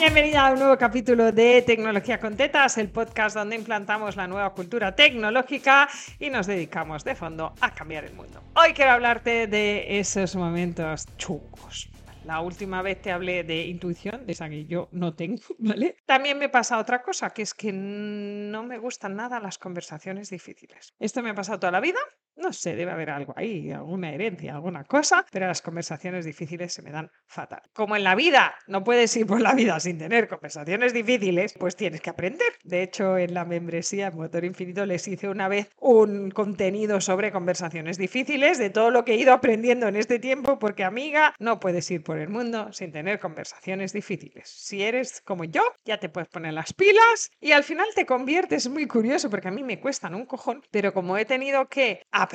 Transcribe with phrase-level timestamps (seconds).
[0.00, 4.54] Bienvenida a un nuevo capítulo de Tecnología con Tetas, el podcast donde implantamos la nueva
[4.54, 8.42] cultura tecnológica y nos dedicamos de fondo a cambiar el mundo.
[8.54, 11.90] Hoy quiero hablarte de esos momentos chungos.
[12.24, 15.96] La última vez te hablé de intuición, de esa que yo no tengo, ¿vale?
[16.06, 20.94] También me pasa otra cosa, que es que no me gustan nada las conversaciones difíciles.
[20.98, 22.00] Esto me ha pasado toda la vida,
[22.40, 26.82] no sé, debe haber algo ahí, alguna herencia, alguna cosa, pero las conversaciones difíciles se
[26.82, 27.62] me dan fatal.
[27.72, 31.76] Como en la vida, no puedes ir por la vida sin tener conversaciones difíciles, pues
[31.76, 32.52] tienes que aprender.
[32.64, 37.98] De hecho, en la membresía Motor Infinito les hice una vez un contenido sobre conversaciones
[37.98, 41.90] difíciles de todo lo que he ido aprendiendo en este tiempo, porque amiga, no puedes
[41.90, 44.48] ir por el mundo sin tener conversaciones difíciles.
[44.48, 48.68] Si eres como yo, ya te puedes poner las pilas y al final te conviertes,
[48.68, 52.29] muy curioso, porque a mí me cuestan un cojón, pero como he tenido que aprender,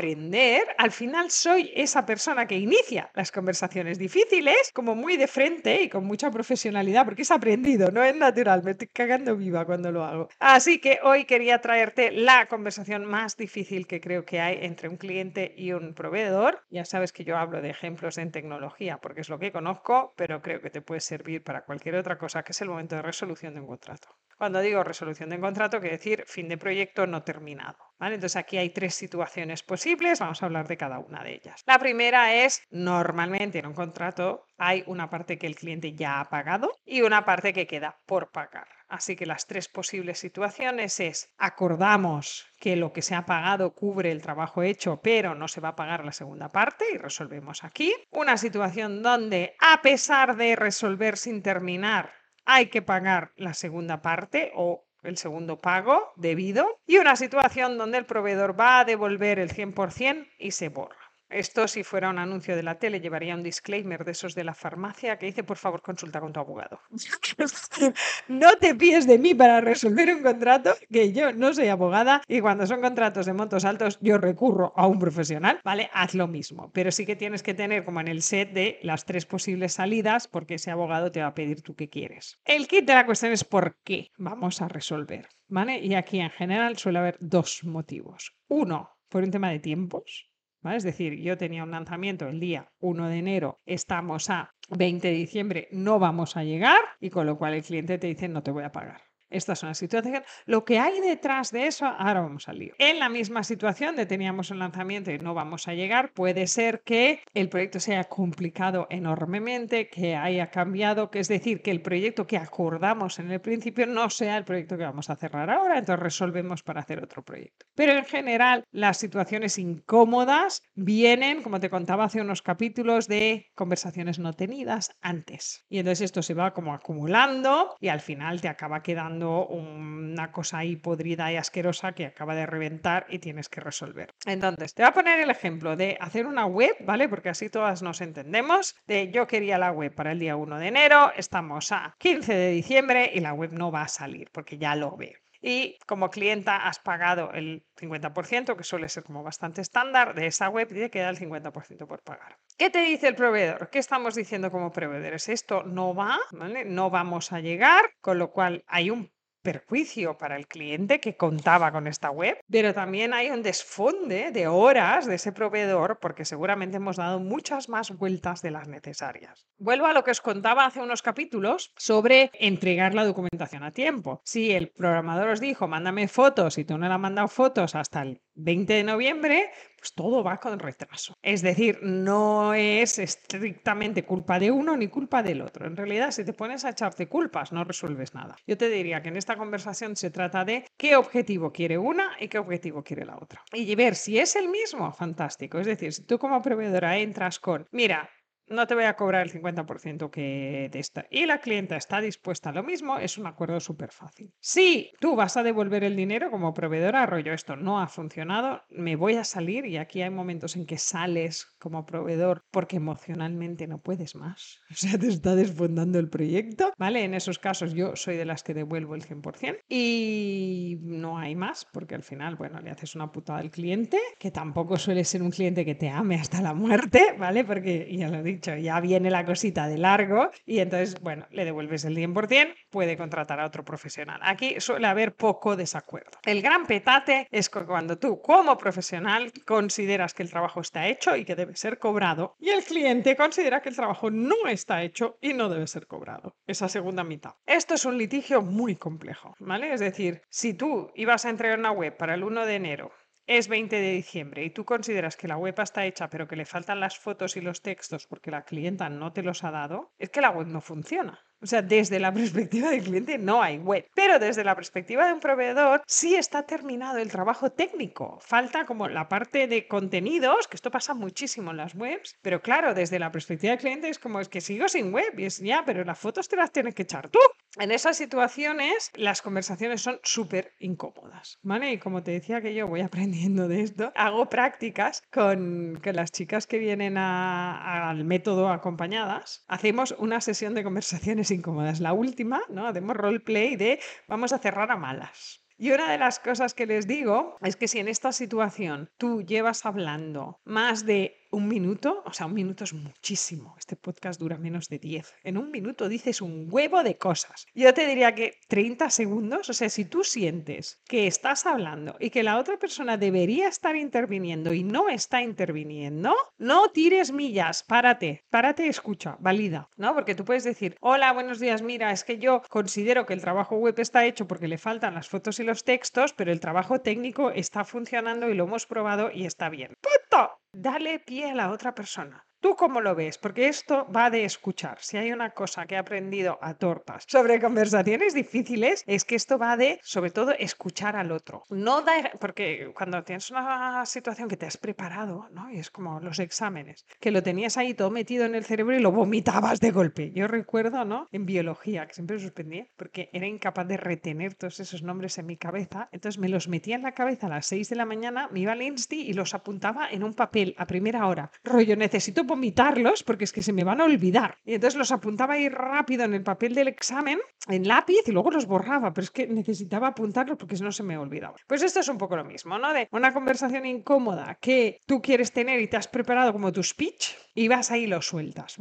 [0.78, 5.90] al final soy esa persona que inicia las conversaciones difíciles como muy de frente y
[5.90, 10.04] con mucha profesionalidad, porque es aprendido, no es natural, me estoy cagando viva cuando lo
[10.04, 10.30] hago.
[10.40, 14.98] Así que hoy quería traerte la conversación más difícil que creo que hay entre un
[14.98, 16.66] cliente y un proveedor.
[16.70, 20.42] Ya sabes que yo hablo de ejemplos en tecnología porque es lo que conozco, pero
[20.42, 23.54] creo que te puede servir para cualquier otra cosa, que es el momento de resolución
[23.54, 24.10] de un contrato.
[24.38, 27.78] Cuando digo resolución de un contrato, quiere decir fin de proyecto no terminado.
[28.02, 29.85] Entonces aquí hay tres situaciones posibles,
[30.20, 31.62] vamos a hablar de cada una de ellas.
[31.66, 36.30] La primera es, normalmente en un contrato hay una parte que el cliente ya ha
[36.30, 38.68] pagado y una parte que queda por pagar.
[38.88, 44.12] Así que las tres posibles situaciones es acordamos que lo que se ha pagado cubre
[44.12, 47.94] el trabajo hecho, pero no se va a pagar la segunda parte y resolvemos aquí.
[48.12, 52.14] Una situación donde a pesar de resolver sin terminar,
[52.46, 57.98] hay que pagar la segunda parte o el segundo pago debido y una situación donde
[57.98, 61.05] el proveedor va a devolver el 100% y se borra.
[61.30, 64.54] Esto, si fuera un anuncio de la tele, llevaría un disclaimer de esos de la
[64.54, 66.80] farmacia que dice, por favor, consulta con tu abogado.
[68.28, 72.42] no te píes de mí para resolver un contrato, que yo no soy abogada y
[72.42, 75.90] cuando son contratos de montos altos, yo recurro a un profesional, ¿vale?
[75.94, 76.72] Haz lo mismo.
[76.74, 80.28] Pero sí que tienes que tener como en el set de las tres posibles salidas,
[80.28, 82.40] porque ese abogado te va a pedir tú qué quieres.
[82.46, 85.80] El kit de la cuestión es por qué vamos a resolver, ¿vale?
[85.80, 88.36] Y aquí en general suele haber dos motivos.
[88.48, 90.30] Uno, por un tema de tiempos
[90.74, 95.14] es decir, yo tenía un lanzamiento el día 1 de enero, estamos a 20 de
[95.14, 98.52] diciembre, no vamos a llegar y con lo cual el cliente te dice no te
[98.52, 99.02] voy a pagar.
[99.36, 100.24] Esta es una situación.
[100.46, 102.74] Lo que hay detrás de eso, ahora vamos al lío.
[102.78, 106.82] En la misma situación de teníamos un lanzamiento y no vamos a llegar, puede ser
[106.86, 111.82] que el proyecto se haya complicado enormemente, que haya cambiado, que es decir, que el
[111.82, 115.80] proyecto que acordamos en el principio no sea el proyecto que vamos a cerrar ahora,
[115.80, 117.66] entonces resolvemos para hacer otro proyecto.
[117.76, 124.18] Pero en general, las situaciones incómodas vienen, como te contaba hace unos capítulos, de conversaciones
[124.18, 125.66] no tenidas antes.
[125.68, 130.60] Y entonces esto se va como acumulando y al final te acaba quedando una cosa
[130.60, 134.14] ahí podrida y asquerosa que acaba de reventar y tienes que resolver.
[134.26, 137.10] Entonces, te voy a poner el ejemplo de hacer una web, ¿vale?
[137.10, 138.76] Porque así todas nos entendemos.
[138.88, 142.52] De yo quería la web para el día 1 de enero, estamos a 15 de
[142.52, 145.14] diciembre y la web no va a salir porque ya lo veo
[145.48, 150.50] y como clienta has pagado el 50%, que suele ser como bastante estándar de esa
[150.50, 152.40] web, y te queda el 50% por pagar.
[152.58, 153.70] ¿Qué te dice el proveedor?
[153.70, 155.30] ¿Qué estamos diciendo como proveedores?
[155.30, 156.66] Esto no va, ¿vale?
[156.66, 159.12] No vamos a llegar, con lo cual hay un
[159.46, 164.48] perjuicio para el cliente que contaba con esta web, pero también hay un desfonde de
[164.48, 169.48] horas de ese proveedor porque seguramente hemos dado muchas más vueltas de las necesarias.
[169.60, 174.20] Vuelvo a lo que os contaba hace unos capítulos sobre entregar la documentación a tiempo.
[174.26, 178.02] Si el programador os dijo, mándame fotos y tú no le has mandado fotos hasta
[178.02, 181.16] el 20 de noviembre, pues todo va con retraso.
[181.22, 185.66] Es decir, no es estrictamente culpa de uno ni culpa del otro.
[185.66, 188.36] En realidad, si te pones a echarte culpas, no resuelves nada.
[188.46, 192.28] Yo te diría que en esta conversación se trata de qué objetivo quiere una y
[192.28, 193.44] qué objetivo quiere la otra.
[193.54, 195.60] Y ver si es el mismo, fantástico.
[195.60, 198.10] Es decir, si tú como proveedora entras con, mira,
[198.48, 201.06] no te voy a cobrar el 50% que de esta.
[201.10, 204.32] Y la clienta está dispuesta a lo mismo, es un acuerdo súper fácil.
[204.40, 208.96] Si tú vas a devolver el dinero como proveedora, rollo, esto no ha funcionado, me
[208.96, 213.80] voy a salir y aquí hay momentos en que sales como proveedor porque emocionalmente no
[213.80, 214.60] puedes más.
[214.76, 217.06] O sea, te está desfondando el proyecto, ¿vale?
[217.06, 221.66] En esos casos yo soy de las que devuelvo el 100% y no hay más
[221.66, 225.32] porque al final, bueno, le haces una putada al cliente, que tampoco suele ser un
[225.32, 227.46] cliente que te ame hasta la muerte, ¿vale?
[227.46, 231.46] Porque ya lo digo dicho, ya viene la cosita de largo y entonces, bueno, le
[231.46, 234.20] devuelves el 100%, puede contratar a otro profesional.
[234.24, 236.20] Aquí suele haber poco desacuerdo.
[236.24, 241.26] El gran petate es cuando tú como profesional consideras que el trabajo está hecho y
[241.26, 245.34] que debe ser cobrado y el cliente considera que el trabajo no está hecho y
[245.34, 246.36] no debe ser cobrado.
[246.48, 247.34] Esa segunda mitad.
[247.46, 249.74] Esto es un litigio muy complejo, ¿vale?
[249.74, 252.92] Es decir, si tú ibas a entregar una web para el 1 de enero
[253.28, 256.46] es 20 de diciembre y tú consideras que la web está hecha pero que le
[256.46, 260.10] faltan las fotos y los textos porque la clienta no te los ha dado, es
[260.10, 261.26] que la web no funciona.
[261.46, 265.14] O sea, desde la perspectiva del cliente no hay web, pero desde la perspectiva de
[265.14, 268.18] un proveedor sí está terminado el trabajo técnico.
[268.20, 272.74] Falta como la parte de contenidos, que esto pasa muchísimo en las webs, pero claro,
[272.74, 275.62] desde la perspectiva del cliente es como es que sigo sin web y es ya,
[275.68, 277.20] pero las fotos te las tienes que echar tú.
[277.60, 281.74] En esas situaciones las conversaciones son súper incómodas, ¿vale?
[281.74, 286.12] Y como te decía que yo voy aprendiendo de esto, hago prácticas con, con las
[286.12, 289.46] chicas que vienen al método acompañadas.
[289.48, 291.80] Hacemos una sesión de conversaciones incómodas.
[291.80, 292.68] La última, ¿no?
[292.68, 295.46] Hacemos roleplay de vamos a cerrar a malas.
[295.58, 299.22] Y una de las cosas que les digo es que si en esta situación tú
[299.22, 303.56] llevas hablando más de un minuto, o sea, un minuto es muchísimo.
[303.60, 305.16] Este podcast dura menos de 10.
[305.26, 307.46] En un minuto dices un huevo de cosas.
[307.54, 312.10] Yo te diría que 30 segundos, o sea, si tú sientes que estás hablando y
[312.10, 318.24] que la otra persona debería estar interviniendo y no está interviniendo, no tires millas, párate,
[318.30, 319.94] párate, escucha, valida, ¿no?
[319.94, 323.58] Porque tú puedes decir, hola, buenos días, mira, es que yo considero que el trabajo
[323.58, 327.30] web está hecho porque le faltan las fotos y los textos, pero el trabajo técnico
[327.32, 329.74] está funcionando y lo hemos probado y está bien.
[329.82, 330.45] ¡Puto!
[330.56, 332.25] Dale pie a la otra persona.
[332.46, 333.18] ¿Tú cómo lo ves?
[333.18, 334.78] Porque esto va de escuchar.
[334.80, 339.40] Si hay una cosa que he aprendido a tortas sobre conversaciones difíciles, es que esto
[339.40, 341.42] va de, sobre todo, escuchar al otro.
[341.50, 345.50] No da, porque cuando tienes una situación que te has preparado, ¿no?
[345.50, 348.80] Y es como los exámenes, que lo tenías ahí todo metido en el cerebro y
[348.80, 350.12] lo vomitabas de golpe.
[350.12, 351.08] Yo recuerdo, ¿no?
[351.12, 355.38] En biología, que siempre suspendía, porque era incapaz de retener todos esos nombres en mi
[355.38, 355.90] cabeza.
[355.92, 358.52] Entonces me los metía en la cabeza a las 6 de la mañana, me iba
[358.52, 361.32] al Insti y los apuntaba en un papel a primera hora.
[361.44, 364.38] Rollo, necesito vomitarlos porque es que se me van a olvidar.
[364.44, 368.30] Y entonces los apuntaba ahí rápido en el papel del examen, en lápiz, y luego
[368.30, 371.36] los borraba, pero es que necesitaba apuntarlos porque si no se me olvidaba.
[371.48, 372.74] Pues esto es un poco lo mismo, ¿no?
[372.74, 377.14] De una conversación incómoda que tú quieres tener y te has preparado como tu speech
[377.34, 378.58] y vas ahí y lo sueltas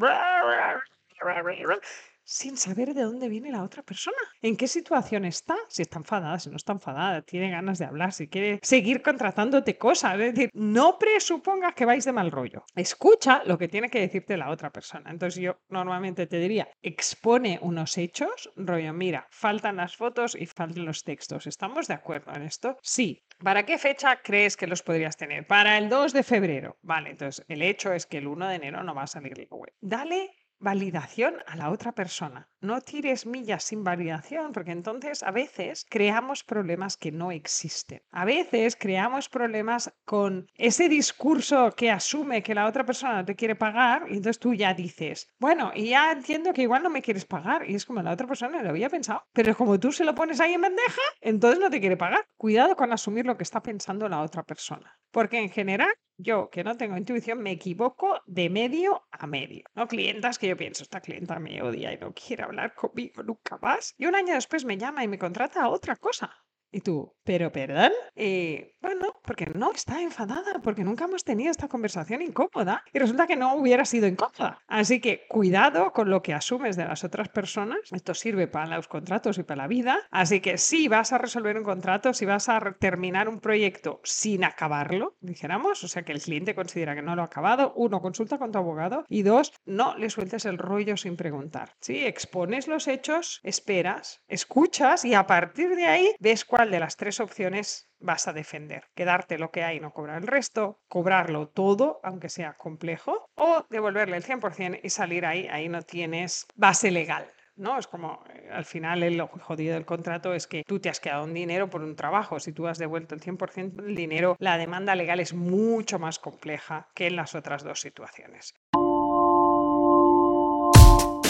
[2.25, 6.39] sin saber de dónde viene la otra persona, en qué situación está, si está enfadada,
[6.39, 10.19] si no está enfadada, tiene ganas de hablar, si quiere seguir contratándote cosas.
[10.19, 12.65] Es decir, no presupongas que vais de mal rollo.
[12.75, 15.11] Escucha lo que tiene que decirte la otra persona.
[15.11, 20.85] Entonces yo normalmente te diría, expone unos hechos, rollo, mira, faltan las fotos y faltan
[20.85, 21.47] los textos.
[21.47, 22.79] ¿Estamos de acuerdo en esto?
[22.83, 23.23] Sí.
[23.43, 25.47] ¿Para qué fecha crees que los podrías tener?
[25.47, 26.79] Para el 2 de febrero.
[26.83, 29.45] Vale, entonces el hecho es que el 1 de enero no va a salir la
[29.51, 29.73] web.
[29.81, 32.49] Dale validación a la otra persona.
[32.61, 38.03] No tires millas sin validación, porque entonces a veces creamos problemas que no existen.
[38.11, 43.37] A veces creamos problemas con ese discurso que asume que la otra persona no te
[43.37, 47.03] quiere pagar y entonces tú ya dices, bueno, y ya entiendo que igual no me
[47.03, 50.05] quieres pagar y es como la otra persona lo había pensado, pero como tú se
[50.05, 52.27] lo pones ahí en bandeja, entonces no te quiere pagar.
[52.39, 56.65] Cuidado con asumir lo que está pensando la otra persona, porque en general yo, que
[56.65, 59.65] no tengo intuición, me equivoco de medio a medio.
[59.75, 63.59] No clientas que yo pienso, esta clienta me odia y no quiere hablar conmigo nunca
[63.59, 63.95] más.
[63.99, 66.35] Y un año después me llama y me contrata a otra cosa.
[66.71, 67.93] Y tú, ¿pero perdón?
[68.15, 73.27] Y bueno, porque no está enfadada, porque nunca hemos tenido esta conversación incómoda y resulta
[73.27, 74.59] que no hubiera sido incómoda.
[74.69, 77.79] Así que cuidado con lo que asumes de las otras personas.
[77.93, 79.99] Esto sirve para los contratos y para la vida.
[80.11, 84.45] Así que si vas a resolver un contrato, si vas a terminar un proyecto sin
[84.45, 88.39] acabarlo, dijéramos, o sea que el cliente considera que no lo ha acabado, uno, consulta
[88.39, 91.73] con tu abogado y dos, no le sueltes el rollo sin preguntar.
[91.81, 96.97] Sí, expones los hechos, esperas, escuchas y a partir de ahí ves cuál de las
[96.97, 98.85] tres opciones vas a defender.
[98.95, 103.67] Quedarte lo que hay y no cobrar el resto, cobrarlo todo, aunque sea complejo, o
[103.71, 107.31] devolverle el 100% y salir ahí, ahí no tienes base legal.
[107.57, 107.79] ¿no?
[107.79, 111.25] Es como, eh, al final, el jodido del contrato es que tú te has quedado
[111.25, 112.41] un dinero por un trabajo.
[112.41, 116.89] Si tú has devuelto el 100% del dinero, la demanda legal es mucho más compleja
[116.95, 118.55] que en las otras dos situaciones.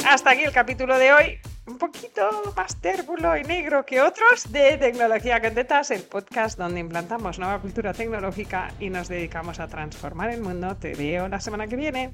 [0.07, 4.77] Hasta aquí el capítulo de hoy un poquito más térbulo y negro que otros de
[4.77, 10.31] Tecnología con Tetas, el podcast donde implantamos nueva cultura tecnológica y nos dedicamos a transformar
[10.31, 10.77] el mundo.
[10.77, 12.13] Te veo la semana que viene.